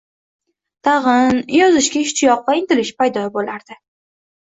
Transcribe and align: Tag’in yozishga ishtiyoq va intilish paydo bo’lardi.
Tag’in 0.87 1.43
yozishga 1.57 2.03
ishtiyoq 2.07 2.45
va 2.51 2.59
intilish 2.65 2.93
paydo 3.01 3.31
bo’lardi. 3.41 3.83